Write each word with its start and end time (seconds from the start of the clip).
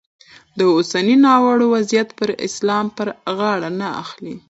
د 0.57 0.59
اوسني 0.75 1.15
ناوړه 1.25 1.65
وضیعت 1.75 2.09
پړه 2.17 2.33
اسلام 2.47 2.85
پر 2.97 3.07
غاړه 3.37 3.69
نه 3.79 3.87
اخلي. 4.03 4.35